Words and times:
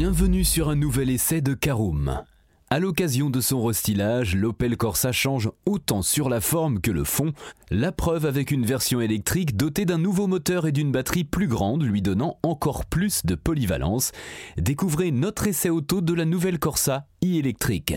Bienvenue 0.00 0.44
sur 0.44 0.68
un 0.68 0.76
nouvel 0.76 1.10
essai 1.10 1.40
de 1.40 1.54
Caroom. 1.54 2.22
À 2.70 2.78
l'occasion 2.78 3.30
de 3.30 3.40
son 3.40 3.64
restylage, 3.64 4.36
l'Opel 4.36 4.76
Corsa 4.76 5.10
change 5.10 5.50
autant 5.66 6.02
sur 6.02 6.28
la 6.28 6.40
forme 6.40 6.80
que 6.80 6.92
le 6.92 7.02
fond, 7.02 7.32
la 7.72 7.90
preuve 7.90 8.24
avec 8.24 8.52
une 8.52 8.64
version 8.64 9.00
électrique 9.00 9.56
dotée 9.56 9.86
d'un 9.86 9.98
nouveau 9.98 10.28
moteur 10.28 10.68
et 10.68 10.72
d'une 10.72 10.92
batterie 10.92 11.24
plus 11.24 11.48
grande 11.48 11.82
lui 11.82 12.00
donnant 12.00 12.38
encore 12.44 12.86
plus 12.86 13.26
de 13.26 13.34
polyvalence. 13.34 14.12
Découvrez 14.56 15.10
notre 15.10 15.48
essai 15.48 15.68
auto 15.68 16.00
de 16.00 16.14
la 16.14 16.26
nouvelle 16.26 16.60
Corsa 16.60 17.08
e-électrique. 17.24 17.96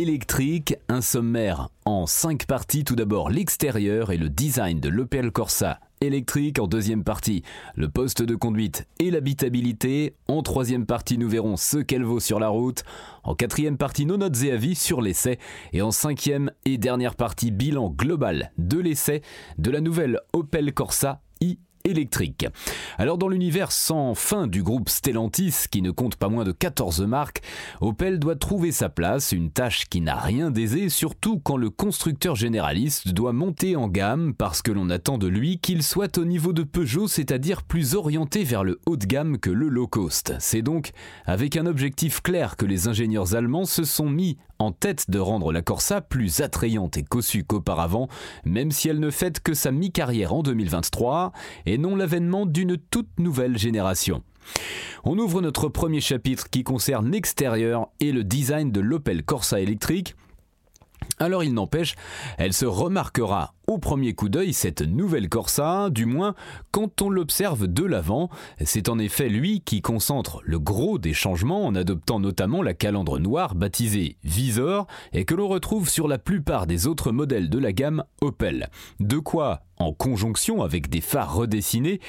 électrique, 0.00 0.76
un 0.88 1.02
sommaire 1.02 1.68
en 1.84 2.06
5 2.06 2.46
parties. 2.46 2.84
Tout 2.84 2.96
d'abord 2.96 3.28
l'extérieur 3.28 4.12
et 4.12 4.16
le 4.16 4.30
design 4.30 4.80
de 4.80 4.88
l'Opel 4.88 5.30
Corsa 5.30 5.78
électrique. 6.00 6.58
En 6.58 6.66
deuxième 6.66 7.04
partie, 7.04 7.42
le 7.74 7.90
poste 7.90 8.22
de 8.22 8.34
conduite 8.34 8.86
et 8.98 9.10
l'habitabilité. 9.10 10.14
En 10.26 10.42
troisième 10.42 10.86
partie, 10.86 11.18
nous 11.18 11.28
verrons 11.28 11.56
ce 11.58 11.78
qu'elle 11.78 12.04
vaut 12.04 12.20
sur 12.20 12.40
la 12.40 12.48
route. 12.48 12.82
En 13.24 13.34
quatrième 13.34 13.76
partie, 13.76 14.06
nos 14.06 14.16
notes 14.16 14.42
et 14.42 14.52
avis 14.52 14.74
sur 14.74 15.02
l'essai. 15.02 15.38
Et 15.74 15.82
en 15.82 15.90
cinquième 15.90 16.50
et 16.64 16.78
dernière 16.78 17.14
partie, 17.14 17.50
bilan 17.50 17.90
global 17.90 18.52
de 18.56 18.78
l'essai 18.78 19.20
de 19.58 19.70
la 19.70 19.82
nouvelle 19.82 20.18
Opel 20.32 20.72
Corsa 20.72 21.20
i 21.42 21.58
électrique. 21.84 22.46
Alors 22.98 23.18
dans 23.18 23.28
l'univers 23.28 23.72
sans 23.72 24.14
fin 24.14 24.46
du 24.46 24.62
groupe 24.62 24.88
Stellantis, 24.88 25.64
qui 25.70 25.82
ne 25.82 25.90
compte 25.90 26.16
pas 26.16 26.28
moins 26.28 26.44
de 26.44 26.52
14 26.52 27.02
marques, 27.02 27.42
Opel 27.80 28.18
doit 28.18 28.36
trouver 28.36 28.72
sa 28.72 28.88
place, 28.88 29.32
une 29.32 29.50
tâche 29.50 29.86
qui 29.88 30.00
n'a 30.00 30.16
rien 30.16 30.50
d'aisé, 30.50 30.88
surtout 30.88 31.38
quand 31.38 31.56
le 31.56 31.70
constructeur 31.70 32.36
généraliste 32.36 33.08
doit 33.08 33.32
monter 33.32 33.76
en 33.76 33.88
gamme 33.88 34.34
parce 34.34 34.62
que 34.62 34.72
l'on 34.72 34.90
attend 34.90 35.18
de 35.18 35.26
lui 35.26 35.58
qu'il 35.58 35.82
soit 35.82 36.18
au 36.18 36.24
niveau 36.24 36.52
de 36.52 36.62
Peugeot, 36.62 37.08
c'est-à-dire 37.08 37.62
plus 37.62 37.94
orienté 37.94 38.44
vers 38.44 38.64
le 38.64 38.80
haut 38.86 38.96
de 38.96 39.06
gamme 39.06 39.38
que 39.38 39.50
le 39.50 39.68
low 39.68 39.86
cost. 39.86 40.34
C'est 40.38 40.62
donc 40.62 40.90
avec 41.26 41.56
un 41.56 41.66
objectif 41.66 42.20
clair 42.20 42.56
que 42.56 42.66
les 42.66 42.88
ingénieurs 42.88 43.34
allemands 43.34 43.64
se 43.64 43.84
sont 43.84 44.08
mis 44.08 44.36
en 44.60 44.72
tête 44.72 45.10
de 45.10 45.18
rendre 45.18 45.52
la 45.52 45.62
Corsa 45.62 46.00
plus 46.00 46.40
attrayante 46.40 46.96
et 46.96 47.02
cossue 47.02 47.44
qu'auparavant, 47.44 48.08
même 48.44 48.70
si 48.70 48.88
elle 48.88 49.00
ne 49.00 49.10
fête 49.10 49.40
que 49.40 49.54
sa 49.54 49.70
mi-carrière 49.70 50.34
en 50.34 50.42
2023 50.42 51.32
et 51.66 51.78
non 51.78 51.96
l'avènement 51.96 52.46
d'une 52.46 52.76
toute 52.76 53.18
nouvelle 53.18 53.58
génération. 53.58 54.22
On 55.04 55.18
ouvre 55.18 55.40
notre 55.40 55.68
premier 55.68 56.00
chapitre 56.00 56.50
qui 56.50 56.62
concerne 56.62 57.10
l'extérieur 57.10 57.88
et 58.00 58.12
le 58.12 58.24
design 58.24 58.70
de 58.70 58.80
l'Opel 58.80 59.22
Corsa 59.22 59.60
électrique. 59.60 60.14
Alors 61.20 61.44
il 61.44 61.52
n'empêche, 61.52 61.96
elle 62.38 62.54
se 62.54 62.64
remarquera 62.64 63.52
au 63.66 63.76
premier 63.78 64.14
coup 64.14 64.30
d'œil 64.30 64.54
cette 64.54 64.80
nouvelle 64.80 65.28
Corsa, 65.28 65.90
du 65.90 66.06
moins 66.06 66.34
quand 66.72 67.02
on 67.02 67.10
l'observe 67.10 67.68
de 67.68 67.84
l'avant. 67.84 68.30
C'est 68.64 68.88
en 68.88 68.98
effet 68.98 69.28
lui 69.28 69.60
qui 69.60 69.82
concentre 69.82 70.40
le 70.44 70.58
gros 70.58 70.98
des 70.98 71.12
changements 71.12 71.66
en 71.66 71.74
adoptant 71.74 72.20
notamment 72.20 72.62
la 72.62 72.72
calandre 72.72 73.18
noire 73.18 73.54
baptisée 73.54 74.16
Visor 74.24 74.86
et 75.12 75.26
que 75.26 75.34
l'on 75.34 75.46
retrouve 75.46 75.90
sur 75.90 76.08
la 76.08 76.18
plupart 76.18 76.66
des 76.66 76.86
autres 76.86 77.12
modèles 77.12 77.50
de 77.50 77.58
la 77.58 77.72
gamme 77.72 78.02
Opel. 78.22 78.70
De 78.98 79.18
quoi 79.18 79.60
en 79.80 79.92
conjonction 79.92 80.62
avec 80.62 80.88
des 80.88 81.00
phares 81.00 81.34
redessinés, 81.34 82.00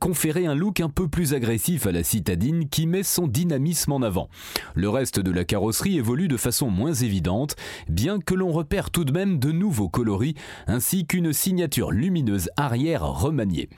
conférer 0.00 0.46
un 0.46 0.54
look 0.54 0.80
un 0.80 0.88
peu 0.88 1.08
plus 1.08 1.34
agressif 1.34 1.86
à 1.86 1.92
la 1.92 2.02
citadine 2.02 2.68
qui 2.68 2.86
met 2.86 3.02
son 3.02 3.26
dynamisme 3.28 3.92
en 3.92 4.02
avant. 4.02 4.28
Le 4.74 4.88
reste 4.88 5.20
de 5.20 5.30
la 5.30 5.44
carrosserie 5.44 5.98
évolue 5.98 6.28
de 6.28 6.36
façon 6.36 6.70
moins 6.70 6.94
évidente, 6.94 7.54
bien 7.88 8.18
que 8.18 8.34
l'on 8.34 8.50
repère 8.50 8.90
tout 8.90 9.04
de 9.04 9.12
même 9.12 9.38
de 9.38 9.52
nouveaux 9.52 9.88
coloris 9.88 10.34
ainsi 10.66 11.06
qu'une 11.06 11.32
signature 11.32 11.90
lumineuse 11.90 12.50
arrière 12.56 13.04
remaniée. 13.06 13.68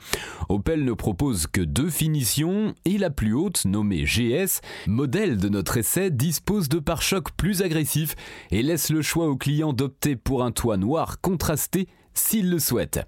Opel 0.49 0.85
ne 0.85 0.93
propose 0.93 1.47
que 1.47 1.61
deux 1.61 1.89
finitions 1.89 2.73
et 2.85 2.97
la 2.97 3.09
plus 3.09 3.33
haute, 3.33 3.65
nommée 3.65 4.05
GS, 4.05 4.61
modèle 4.87 5.37
de 5.37 5.49
notre 5.49 5.77
essai, 5.77 6.09
dispose 6.09 6.69
de 6.69 6.79
pare-chocs 6.79 7.31
plus 7.31 7.61
agressifs 7.61 8.15
et 8.49 8.63
laisse 8.63 8.89
le 8.89 9.01
choix 9.01 9.27
au 9.27 9.35
client 9.35 9.73
d'opter 9.73 10.15
pour 10.15 10.43
un 10.43 10.51
toit 10.51 10.77
noir 10.77 11.19
contrasté 11.21 11.87
s'il 12.13 12.49
le 12.49 12.59
souhaite. 12.59 12.99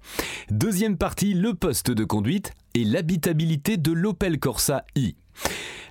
Deuxième 0.50 0.98
partie, 0.98 1.32
le 1.32 1.54
poste 1.54 1.90
de 1.90 2.04
conduite 2.04 2.52
et 2.74 2.84
l'habitabilité 2.84 3.78
de 3.78 3.92
l'Opel 3.92 4.38
Corsa 4.38 4.84
i. 4.94 5.16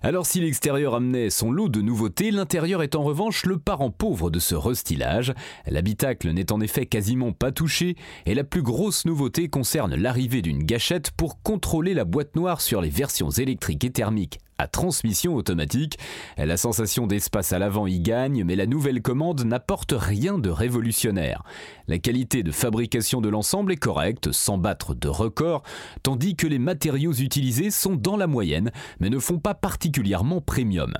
Alors 0.03 0.25
si 0.25 0.41
l'extérieur 0.41 0.95
amenait 0.95 1.29
son 1.29 1.51
lot 1.51 1.69
de 1.69 1.81
nouveautés, 1.81 2.29
l'intérieur 2.29 2.83
est 2.83 2.95
en 2.95 3.03
revanche 3.03 3.45
le 3.45 3.57
parent 3.57 3.89
pauvre 3.89 4.29
de 4.29 4.39
ce 4.39 4.53
restylage. 4.53 5.33
L'habitacle 5.65 6.29
n'est 6.31 6.51
en 6.51 6.61
effet 6.61 6.85
quasiment 6.85 7.31
pas 7.31 7.51
touché 7.51 7.95
et 8.25 8.35
la 8.35 8.43
plus 8.43 8.61
grosse 8.61 9.05
nouveauté 9.05 9.47
concerne 9.47 9.95
l'arrivée 9.95 10.41
d'une 10.41 10.63
gâchette 10.63 11.11
pour 11.11 11.41
contrôler 11.41 11.93
la 11.93 12.05
boîte 12.05 12.35
noire 12.35 12.61
sur 12.61 12.81
les 12.81 12.89
versions 12.89 13.29
électriques 13.29 13.85
et 13.85 13.91
thermiques 13.91 14.39
à 14.57 14.67
transmission 14.67 15.35
automatique. 15.35 15.97
La 16.37 16.57
sensation 16.57 17.07
d'espace 17.07 17.53
à 17.53 17.59
l'avant 17.59 17.87
y 17.87 17.99
gagne, 17.99 18.43
mais 18.43 18.55
la 18.55 18.65
nouvelle 18.65 19.01
commande 19.01 19.43
n'apporte 19.43 19.93
rien 19.97 20.37
de 20.37 20.49
révolutionnaire. 20.49 21.43
La 21.87 21.99
qualité 21.99 22.43
de 22.43 22.51
fabrication 22.51 23.21
de 23.21 23.29
l'ensemble 23.29 23.71
est 23.71 23.77
correcte, 23.77 24.31
sans 24.31 24.57
battre 24.57 24.95
de 24.95 25.07
record, 25.07 25.63
tandis 26.01 26.35
que 26.35 26.47
les 26.47 26.59
matériaux 26.59 27.13
utilisés 27.13 27.71
sont 27.71 27.95
dans 27.95 28.17
la 28.17 28.27
moyenne, 28.27 28.71
mais 28.99 29.09
ne 29.09 29.19
font 29.19 29.39
pas 29.39 29.53
particulièrement 29.53 30.41
premium. 30.41 30.93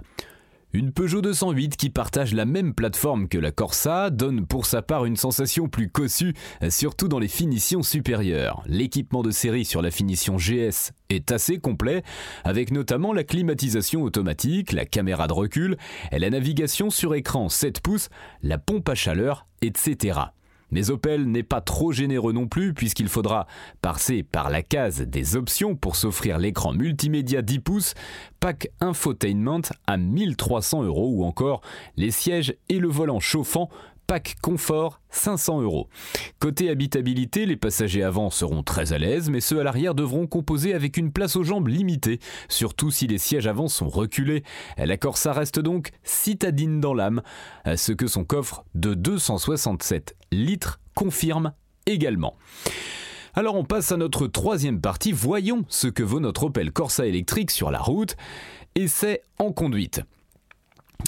Une 0.76 0.92
Peugeot 0.92 1.22
208 1.22 1.78
qui 1.78 1.92
partage 1.92 2.34
la 2.34 2.46
même 2.46 2.74
plateforme 2.74 3.28
que 3.28 3.38
la 3.38 3.52
Corsa 3.52 4.10
donne 4.10 4.48
pour 4.48 4.66
sa 4.66 4.82
part 4.82 5.06
une 5.06 5.16
sensation 5.16 5.70
plus 5.70 5.88
cossue, 5.88 6.34
surtout 6.70 7.08
dans 7.08 7.20
les 7.20 7.28
finitions 7.28 7.84
supérieures. 7.84 8.64
L'équipement 8.66 9.22
de 9.22 9.30
série 9.30 9.66
sur 9.66 9.84
la 9.84 9.92
finition 9.92 10.38
GS 10.38 10.92
est 11.12 11.32
assez 11.32 11.60
complet, 11.60 12.02
avec 12.44 12.72
notamment 12.72 13.14
la 13.14 13.24
climatisation 13.24 14.02
automatique, 14.02 14.72
la 14.72 14.86
caméra 14.86 15.28
de 15.28 15.34
recul, 15.34 15.78
et 16.12 16.18
la 16.18 16.32
navigation 16.32 16.90
sur 16.90 17.14
écran 17.14 17.50
7 17.50 17.80
pouces, 17.80 18.10
la 18.42 18.58
pompe 18.58 18.90
à 18.90 18.96
chaleur, 18.96 19.46
etc. 19.62 20.22
Mais 20.74 20.90
Opel 20.90 21.26
n'est 21.26 21.44
pas 21.44 21.62
trop 21.62 21.92
généreux 21.92 22.34
non 22.34 22.48
plus 22.48 22.74
puisqu'il 22.74 23.08
faudra 23.08 23.46
passer 23.84 24.24
par 24.24 24.50
la 24.50 24.64
case 24.64 25.02
des 25.02 25.36
options 25.36 25.76
pour 25.76 25.96
s'offrir 25.96 26.40
l'écran 26.40 26.74
multimédia 26.74 27.44
10 27.44 27.60
pouces, 27.60 27.94
pack 28.40 28.70
infotainment 28.80 29.62
à 29.86 29.98
1300 29.98 30.82
euros 30.82 31.12
ou 31.14 31.26
encore 31.26 31.62
les 31.96 32.10
sièges 32.10 32.56
et 32.70 32.80
le 32.80 32.88
volant 32.88 33.20
chauffant 33.20 33.70
pack 34.08 34.36
confort 34.42 35.00
500 35.10 35.62
euros. 35.62 35.90
Côté 36.40 36.70
habitabilité, 36.70 37.46
les 37.46 37.56
passagers 37.56 38.04
avant 38.04 38.30
seront 38.30 38.64
très 38.64 38.94
à 38.94 38.98
l'aise, 38.98 39.30
mais 39.30 39.42
ceux 39.42 39.60
à 39.60 39.64
l'arrière 39.64 39.96
devront 39.96 40.28
composer 40.28 40.74
avec 40.74 40.98
une 40.98 41.12
place 41.12 41.36
aux 41.36 41.44
jambes 41.44 41.68
limitée, 41.68 42.20
surtout 42.50 42.92
si 42.92 43.08
les 43.08 43.18
sièges 43.18 43.48
avant 43.48 43.68
sont 43.68 43.90
reculés. 43.90 44.44
La 44.78 44.98
Corsa 44.98 45.34
reste 45.34 45.60
donc 45.60 45.92
citadine 46.04 46.80
dans 46.80 46.94
l'âme, 46.94 47.22
ce 47.76 47.92
que 47.92 48.08
son 48.08 48.24
coffre 48.24 48.66
de 48.76 48.94
267 48.94 50.16
litres 50.32 50.80
confirme 50.96 51.54
également. 51.86 52.36
Alors 53.36 53.56
on 53.56 53.64
passe 53.64 53.92
à 53.92 53.98
notre 53.98 54.28
troisième 54.28 54.80
partie, 54.80 55.12
voyons 55.12 55.66
ce 55.68 55.88
que 55.88 56.04
vaut 56.04 56.20
notre 56.20 56.44
Opel 56.44 56.72
Corsa 56.72 57.08
électrique 57.08 57.50
sur 57.50 57.72
la 57.72 57.80
route, 57.80 58.16
essai 58.76 59.22
en 59.40 59.52
conduite. 59.52 60.02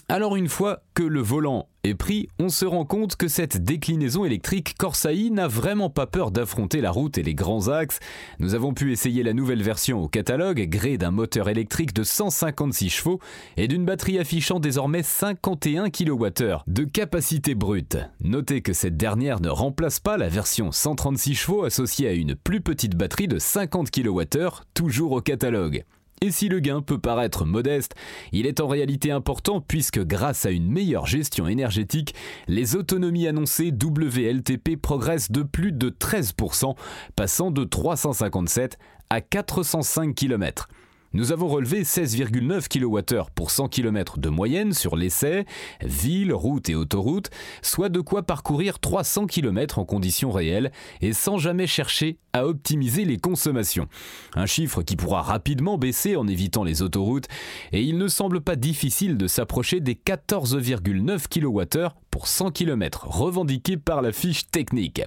Alors 0.07 0.35
une 0.35 0.49
fois 0.49 0.83
que 0.93 1.03
le 1.03 1.19
volant 1.19 1.67
est 1.83 1.95
pris, 1.95 2.29
on 2.39 2.49
se 2.49 2.65
rend 2.65 2.85
compte 2.85 3.15
que 3.15 3.27
cette 3.27 3.63
déclinaison 3.63 4.23
électrique 4.23 4.75
Corsaï 4.77 5.31
n'a 5.31 5.47
vraiment 5.47 5.89
pas 5.89 6.05
peur 6.05 6.29
d'affronter 6.29 6.79
la 6.79 6.91
route 6.91 7.17
et 7.17 7.23
les 7.23 7.33
grands 7.33 7.69
axes. 7.69 7.99
Nous 8.39 8.53
avons 8.53 8.73
pu 8.73 8.91
essayer 8.91 9.23
la 9.23 9.33
nouvelle 9.33 9.63
version 9.63 10.03
au 10.03 10.07
catalogue, 10.07 10.61
gré 10.69 10.97
d'un 10.97 11.11
moteur 11.11 11.49
électrique 11.49 11.93
de 11.93 12.03
156 12.03 12.89
chevaux 12.89 13.19
et 13.57 13.67
d'une 13.67 13.85
batterie 13.85 14.19
affichant 14.19 14.59
désormais 14.59 15.03
51 15.03 15.89
kWh 15.89 16.63
de 16.67 16.83
capacité 16.83 17.55
brute. 17.55 17.97
Notez 18.21 18.61
que 18.61 18.73
cette 18.73 18.97
dernière 18.97 19.41
ne 19.41 19.49
remplace 19.49 19.99
pas 19.99 20.17
la 20.17 20.29
version 20.29 20.71
136 20.71 21.35
chevaux 21.35 21.63
associée 21.63 22.07
à 22.07 22.13
une 22.13 22.35
plus 22.35 22.61
petite 22.61 22.95
batterie 22.95 23.27
de 23.27 23.39
50 23.39 23.89
kWh, 23.89 24.61
toujours 24.75 25.13
au 25.13 25.21
catalogue. 25.21 25.83
Et 26.21 26.31
si 26.31 26.47
le 26.47 26.59
gain 26.59 26.81
peut 26.81 26.97
paraître 26.97 27.45
modeste, 27.45 27.93
il 28.31 28.45
est 28.47 28.61
en 28.61 28.67
réalité 28.67 29.11
important 29.11 29.61
puisque 29.61 29.99
grâce 29.99 30.45
à 30.45 30.51
une 30.51 30.71
meilleure 30.71 31.05
gestion 31.05 31.47
énergétique, 31.47 32.15
les 32.47 32.75
autonomies 32.75 33.27
annoncées 33.27 33.71
WLTP 33.71 34.75
progressent 34.81 35.31
de 35.31 35.43
plus 35.43 35.71
de 35.71 35.89
13%, 35.89 36.75
passant 37.15 37.51
de 37.51 37.63
357 37.63 38.77
à 39.09 39.21
405 39.21 40.15
km. 40.15 40.69
Nous 41.15 41.31
avons 41.31 41.47
relevé 41.47 41.83
16,9 41.83 42.67
kWh 42.67 43.29
pour 43.33 43.49
100 43.49 43.69
km 43.69 44.19
de 44.19 44.27
moyenne 44.27 44.73
sur 44.73 44.97
l'essai, 44.97 45.45
ville, 45.81 46.33
route 46.33 46.67
et 46.67 46.75
autoroute, 46.75 47.29
soit 47.61 47.87
de 47.87 48.01
quoi 48.01 48.23
parcourir 48.23 48.79
300 48.79 49.27
km 49.27 49.79
en 49.79 49.85
conditions 49.85 50.29
réelles 50.29 50.73
et 50.99 51.13
sans 51.13 51.37
jamais 51.37 51.67
chercher 51.67 52.17
à 52.33 52.45
optimiser 52.45 53.05
les 53.05 53.15
consommations. 53.15 53.87
Un 54.33 54.45
chiffre 54.45 54.81
qui 54.81 54.97
pourra 54.97 55.21
rapidement 55.21 55.77
baisser 55.77 56.17
en 56.17 56.27
évitant 56.27 56.65
les 56.65 56.81
autoroutes 56.81 57.29
et 57.71 57.81
il 57.81 57.97
ne 57.97 58.09
semble 58.09 58.41
pas 58.41 58.57
difficile 58.57 59.15
de 59.15 59.27
s'approcher 59.27 59.79
des 59.79 59.93
14,9 59.95 61.29
kWh 61.29 61.95
pour 62.11 62.27
100 62.27 62.51
km 62.51 63.07
revendiqués 63.07 63.77
par 63.77 64.01
la 64.01 64.11
fiche 64.11 64.47
technique. 64.49 65.01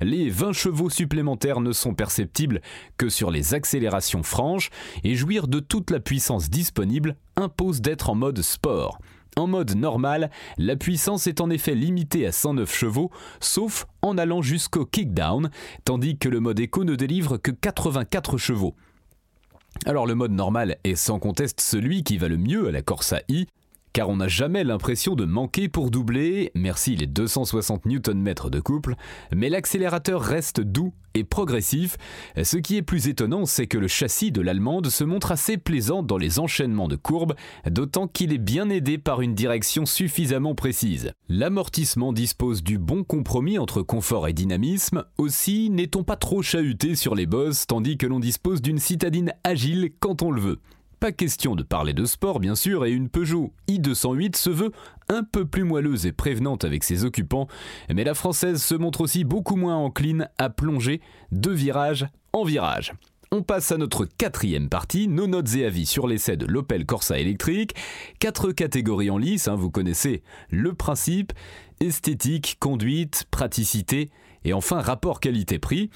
Les 0.00 0.28
20 0.28 0.52
chevaux 0.52 0.90
supplémentaires 0.90 1.60
ne 1.60 1.72
sont 1.72 1.94
perceptibles 1.94 2.60
que 2.98 3.08
sur 3.08 3.30
les 3.30 3.54
accélérations 3.54 4.22
franches 4.22 4.70
et 5.02 5.14
jouir 5.14 5.45
de 5.46 5.60
toute 5.60 5.90
la 5.90 6.00
puissance 6.00 6.50
disponible 6.50 7.16
impose 7.36 7.80
d'être 7.80 8.10
en 8.10 8.14
mode 8.14 8.42
sport. 8.42 8.98
En 9.36 9.46
mode 9.46 9.76
normal, 9.76 10.30
la 10.56 10.76
puissance 10.76 11.26
est 11.26 11.42
en 11.42 11.50
effet 11.50 11.74
limitée 11.74 12.26
à 12.26 12.32
109 12.32 12.74
chevaux, 12.74 13.10
sauf 13.38 13.86
en 14.00 14.16
allant 14.16 14.40
jusqu'au 14.40 14.86
kickdown, 14.86 15.50
tandis 15.84 16.16
que 16.16 16.30
le 16.30 16.40
mode 16.40 16.58
éco 16.58 16.84
ne 16.84 16.94
délivre 16.94 17.36
que 17.36 17.50
84 17.50 18.38
chevaux. 18.38 18.74
Alors 19.84 20.06
le 20.06 20.14
mode 20.14 20.32
normal 20.32 20.78
est 20.84 20.94
sans 20.94 21.18
conteste 21.18 21.60
celui 21.60 22.02
qui 22.02 22.16
va 22.16 22.28
le 22.28 22.38
mieux 22.38 22.68
à 22.68 22.72
la 22.72 22.80
Corsa 22.80 23.20
I, 23.28 23.46
car 23.96 24.10
on 24.10 24.16
n'a 24.16 24.28
jamais 24.28 24.62
l'impression 24.62 25.14
de 25.14 25.24
manquer 25.24 25.70
pour 25.70 25.90
doubler, 25.90 26.50
merci 26.54 26.96
les 26.96 27.06
260 27.06 27.86
Nm 27.86 28.34
de 28.50 28.60
couple, 28.60 28.94
mais 29.34 29.48
l'accélérateur 29.48 30.20
reste 30.20 30.60
doux 30.60 30.92
et 31.14 31.24
progressif. 31.24 31.96
Ce 32.42 32.58
qui 32.58 32.76
est 32.76 32.82
plus 32.82 33.08
étonnant, 33.08 33.46
c'est 33.46 33.66
que 33.66 33.78
le 33.78 33.88
châssis 33.88 34.32
de 34.32 34.42
l'allemande 34.42 34.90
se 34.90 35.02
montre 35.02 35.32
assez 35.32 35.56
plaisant 35.56 36.02
dans 36.02 36.18
les 36.18 36.38
enchaînements 36.38 36.88
de 36.88 36.96
courbes, 36.96 37.36
d'autant 37.70 38.06
qu'il 38.06 38.34
est 38.34 38.38
bien 38.38 38.68
aidé 38.68 38.98
par 38.98 39.22
une 39.22 39.34
direction 39.34 39.86
suffisamment 39.86 40.54
précise. 40.54 41.12
L'amortissement 41.30 42.12
dispose 42.12 42.62
du 42.62 42.76
bon 42.76 43.02
compromis 43.02 43.58
entre 43.58 43.80
confort 43.80 44.28
et 44.28 44.34
dynamisme, 44.34 45.04
aussi 45.16 45.70
n'est-on 45.70 46.04
pas 46.04 46.16
trop 46.16 46.42
chahuté 46.42 46.96
sur 46.96 47.14
les 47.14 47.24
bosses 47.24 47.66
tandis 47.66 47.96
que 47.96 48.06
l'on 48.06 48.20
dispose 48.20 48.60
d'une 48.60 48.78
citadine 48.78 49.32
agile 49.42 49.92
quand 50.00 50.20
on 50.20 50.30
le 50.30 50.42
veut. 50.42 50.58
Pas 50.98 51.12
question 51.12 51.54
de 51.54 51.62
parler 51.62 51.92
de 51.92 52.06
sport, 52.06 52.40
bien 52.40 52.54
sûr, 52.54 52.86
et 52.86 52.90
une 52.90 53.10
Peugeot 53.10 53.52
i208 53.68 54.36
se 54.36 54.48
veut 54.48 54.72
un 55.08 55.22
peu 55.22 55.44
plus 55.44 55.62
moelleuse 55.62 56.06
et 56.06 56.12
prévenante 56.12 56.64
avec 56.64 56.84
ses 56.84 57.04
occupants, 57.04 57.48
mais 57.92 58.02
la 58.02 58.14
française 58.14 58.62
se 58.62 58.74
montre 58.74 59.02
aussi 59.02 59.24
beaucoup 59.24 59.56
moins 59.56 59.76
encline 59.76 60.30
à 60.38 60.48
plonger 60.48 61.02
de 61.32 61.50
virage 61.50 62.06
en 62.32 62.44
virage. 62.44 62.94
On 63.30 63.42
passe 63.42 63.72
à 63.72 63.76
notre 63.76 64.06
quatrième 64.06 64.68
partie, 64.68 65.08
nos 65.08 65.26
notes 65.26 65.54
et 65.56 65.66
avis 65.66 65.84
sur 65.84 66.06
l'essai 66.06 66.36
de 66.36 66.46
l'Opel 66.46 66.86
Corsa 66.86 67.18
électrique. 67.18 67.74
Quatre 68.18 68.52
catégories 68.52 69.10
en 69.10 69.18
lice, 69.18 69.48
hein, 69.48 69.56
vous 69.56 69.70
connaissez 69.70 70.22
le 70.48 70.72
principe, 70.72 71.32
esthétique, 71.80 72.56
conduite, 72.58 73.26
praticité 73.30 74.10
et 74.44 74.52
enfin 74.52 74.80
rapport 74.80 75.20
qualité-prix, 75.20 75.90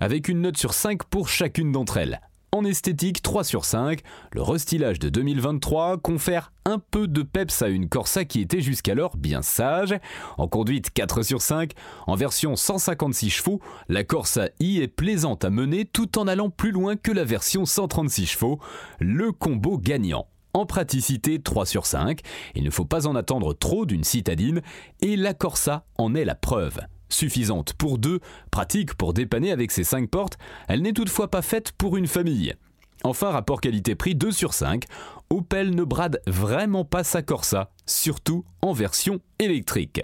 avec 0.00 0.28
une 0.28 0.40
note 0.40 0.56
sur 0.56 0.72
5 0.72 1.04
pour 1.04 1.28
chacune 1.28 1.70
d'entre 1.70 1.98
elles. 1.98 2.20
En 2.52 2.64
esthétique, 2.64 3.22
3 3.22 3.44
sur 3.44 3.64
5, 3.64 4.00
le 4.32 4.42
restylage 4.42 4.98
de 4.98 5.08
2023 5.08 5.98
confère 5.98 6.52
un 6.64 6.80
peu 6.80 7.06
de 7.06 7.22
peps 7.22 7.62
à 7.62 7.68
une 7.68 7.88
Corsa 7.88 8.24
qui 8.24 8.40
était 8.40 8.60
jusqu'alors 8.60 9.16
bien 9.16 9.40
sage. 9.40 9.94
En 10.36 10.48
conduite, 10.48 10.90
4 10.90 11.22
sur 11.22 11.42
5, 11.42 11.72
en 12.08 12.16
version 12.16 12.56
156 12.56 13.30
chevaux, 13.30 13.60
la 13.88 14.02
Corsa 14.02 14.48
i 14.58 14.80
est 14.80 14.88
plaisante 14.88 15.44
à 15.44 15.50
mener 15.50 15.84
tout 15.84 16.18
en 16.18 16.26
allant 16.26 16.50
plus 16.50 16.72
loin 16.72 16.96
que 16.96 17.12
la 17.12 17.22
version 17.22 17.66
136 17.66 18.26
chevaux, 18.26 18.58
le 18.98 19.30
combo 19.30 19.78
gagnant. 19.78 20.26
En 20.52 20.66
praticité, 20.66 21.40
3 21.40 21.66
sur 21.66 21.86
5, 21.86 22.18
il 22.56 22.64
ne 22.64 22.70
faut 22.70 22.84
pas 22.84 23.06
en 23.06 23.14
attendre 23.14 23.54
trop 23.54 23.86
d'une 23.86 24.02
citadine, 24.02 24.60
et 25.00 25.14
la 25.14 25.34
Corsa 25.34 25.84
en 25.98 26.16
est 26.16 26.24
la 26.24 26.34
preuve 26.34 26.80
suffisante 27.12 27.74
pour 27.74 27.98
deux, 27.98 28.20
pratique 28.50 28.94
pour 28.94 29.12
dépanner 29.12 29.52
avec 29.52 29.70
ses 29.70 29.84
5 29.84 30.08
portes, 30.08 30.38
elle 30.68 30.82
n'est 30.82 30.92
toutefois 30.92 31.30
pas 31.30 31.42
faite 31.42 31.72
pour 31.72 31.96
une 31.96 32.06
famille. 32.06 32.54
Enfin, 33.02 33.30
rapport 33.30 33.60
qualité-prix 33.60 34.14
2 34.14 34.30
sur 34.30 34.52
5, 34.52 34.84
Opel 35.30 35.74
ne 35.74 35.84
brade 35.84 36.20
vraiment 36.26 36.84
pas 36.84 37.04
sa 37.04 37.22
Corsa, 37.22 37.70
surtout 37.86 38.44
en 38.62 38.72
version 38.72 39.20
électrique. 39.38 40.02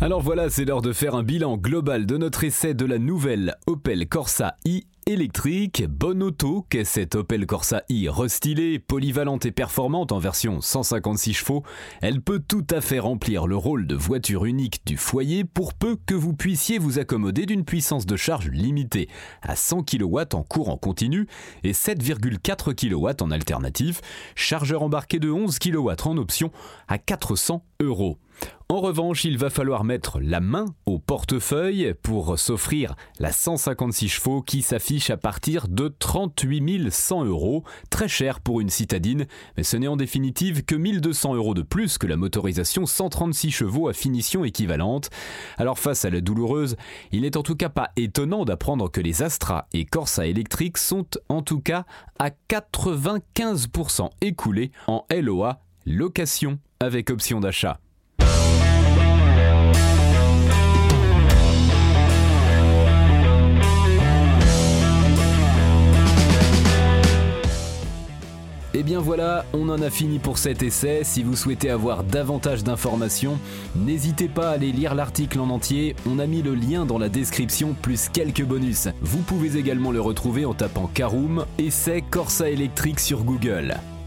Alors 0.00 0.22
voilà, 0.22 0.48
c'est 0.48 0.64
l'heure 0.64 0.82
de 0.82 0.92
faire 0.92 1.14
un 1.14 1.24
bilan 1.24 1.56
global 1.56 2.06
de 2.06 2.16
notre 2.16 2.44
essai 2.44 2.72
de 2.72 2.86
la 2.86 2.98
nouvelle 2.98 3.56
Opel 3.66 4.08
Corsa 4.08 4.56
i 4.64 4.86
électrique, 5.08 5.84
bonne 5.88 6.22
auto 6.22 6.66
qu'est 6.68 6.84
cette 6.84 7.14
Opel 7.14 7.46
Corsa 7.46 7.82
i 7.88 8.08
restylée, 8.10 8.78
polyvalente 8.78 9.46
et 9.46 9.52
performante 9.52 10.12
en 10.12 10.18
version 10.18 10.60
156 10.60 11.32
chevaux, 11.32 11.62
elle 12.02 12.20
peut 12.20 12.42
tout 12.46 12.66
à 12.70 12.82
fait 12.82 12.98
remplir 12.98 13.46
le 13.46 13.56
rôle 13.56 13.86
de 13.86 13.94
voiture 13.94 14.44
unique 14.44 14.82
du 14.84 14.98
foyer 14.98 15.44
pour 15.44 15.72
peu 15.72 15.96
que 16.06 16.14
vous 16.14 16.34
puissiez 16.34 16.78
vous 16.78 16.98
accommoder 16.98 17.46
d'une 17.46 17.64
puissance 17.64 18.04
de 18.04 18.16
charge 18.16 18.48
limitée 18.48 19.08
à 19.40 19.56
100 19.56 19.84
kW 19.84 20.20
en 20.34 20.42
courant 20.42 20.76
continu 20.76 21.26
et 21.64 21.72
7,4 21.72 22.74
kW 22.74 23.24
en 23.24 23.30
alternatif, 23.30 24.02
chargeur 24.34 24.82
embarqué 24.82 25.18
de 25.18 25.30
11 25.30 25.58
kW 25.58 25.90
en 26.04 26.18
option 26.18 26.52
à 26.86 26.98
400 26.98 27.64
euros. 27.80 28.18
En 28.70 28.80
revanche, 28.80 29.24
il 29.24 29.38
va 29.38 29.48
falloir 29.48 29.82
mettre 29.82 30.20
la 30.20 30.40
main 30.40 30.66
au 30.84 30.98
portefeuille 30.98 31.94
pour 32.02 32.38
s'offrir 32.38 32.96
la 33.18 33.32
156 33.32 34.08
chevaux 34.10 34.42
qui 34.42 34.60
s'affiche 34.60 35.08
à 35.08 35.16
partir 35.16 35.68
de 35.68 35.88
38 35.88 36.90
100 36.90 37.24
euros, 37.24 37.64
très 37.88 38.08
cher 38.08 38.40
pour 38.40 38.60
une 38.60 38.68
citadine, 38.68 39.26
mais 39.56 39.62
ce 39.62 39.78
n'est 39.78 39.88
en 39.88 39.96
définitive 39.96 40.66
que 40.66 40.74
1200 40.74 41.34
euros 41.34 41.54
de 41.54 41.62
plus 41.62 41.96
que 41.96 42.06
la 42.06 42.18
motorisation 42.18 42.84
136 42.84 43.50
chevaux 43.50 43.88
à 43.88 43.94
finition 43.94 44.44
équivalente. 44.44 45.08
Alors 45.56 45.78
face 45.78 46.04
à 46.04 46.10
la 46.10 46.20
douloureuse, 46.20 46.76
il 47.10 47.22
n'est 47.22 47.38
en 47.38 47.42
tout 47.42 47.56
cas 47.56 47.70
pas 47.70 47.90
étonnant 47.96 48.44
d'apprendre 48.44 48.90
que 48.90 49.00
les 49.00 49.22
Astra 49.22 49.66
et 49.72 49.86
Corsa 49.86 50.26
électriques 50.26 50.76
sont 50.76 51.06
en 51.30 51.40
tout 51.40 51.60
cas 51.60 51.86
à 52.18 52.28
95% 52.50 54.10
écoulés 54.20 54.72
en 54.88 55.06
LOA, 55.10 55.62
location 55.86 56.58
avec 56.80 57.08
option 57.08 57.40
d'achat. 57.40 57.80
On 69.68 69.72
en 69.72 69.82
a 69.82 69.90
fini 69.90 70.18
pour 70.18 70.38
cet 70.38 70.62
essai. 70.62 71.00
Si 71.04 71.22
vous 71.22 71.36
souhaitez 71.36 71.68
avoir 71.68 72.02
davantage 72.02 72.64
d'informations, 72.64 73.38
n'hésitez 73.76 74.28
pas 74.28 74.50
à 74.50 74.52
aller 74.52 74.72
lire 74.72 74.94
l'article 74.94 75.40
en 75.40 75.50
entier. 75.50 75.94
On 76.06 76.18
a 76.18 76.26
mis 76.26 76.42
le 76.42 76.54
lien 76.54 76.86
dans 76.86 76.98
la 76.98 77.08
description 77.08 77.74
plus 77.80 78.08
quelques 78.08 78.44
bonus. 78.44 78.88
Vous 79.02 79.20
pouvez 79.20 79.58
également 79.58 79.92
le 79.92 80.00
retrouver 80.00 80.46
en 80.46 80.54
tapant 80.54 80.90
Caroom, 80.92 81.44
essai 81.58 82.02
Corsa 82.08 82.48
électrique 82.48 83.00
sur 83.00 83.24
Google. 83.24 83.78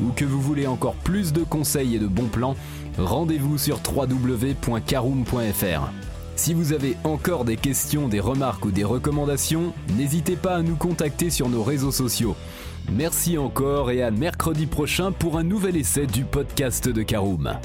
ou 0.00 0.10
que 0.10 0.24
vous 0.24 0.40
voulez 0.40 0.66
encore 0.66 0.94
plus 0.94 1.32
de 1.32 1.42
conseils 1.42 1.96
et 1.96 1.98
de 1.98 2.06
bons 2.06 2.28
plans, 2.28 2.56
rendez-vous 2.98 3.58
sur 3.58 3.80
www.caroom.fr. 3.86 5.90
Si 6.36 6.52
vous 6.52 6.74
avez 6.74 6.96
encore 7.04 7.46
des 7.46 7.56
questions, 7.56 8.08
des 8.08 8.20
remarques 8.20 8.66
ou 8.66 8.70
des 8.70 8.84
recommandations, 8.84 9.72
n'hésitez 9.96 10.36
pas 10.36 10.56
à 10.56 10.62
nous 10.62 10.76
contacter 10.76 11.30
sur 11.30 11.48
nos 11.48 11.62
réseaux 11.62 11.92
sociaux. 11.92 12.36
Merci 12.92 13.38
encore 13.38 13.90
et 13.90 14.02
à 14.02 14.10
mercredi 14.10 14.66
prochain 14.66 15.12
pour 15.12 15.38
un 15.38 15.42
nouvel 15.42 15.76
essai 15.76 16.06
du 16.06 16.24
podcast 16.24 16.88
de 16.88 17.02
Caroom. 17.02 17.58